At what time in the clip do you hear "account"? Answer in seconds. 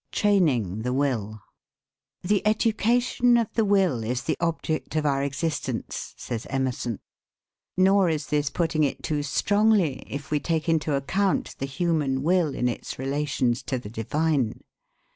10.95-11.55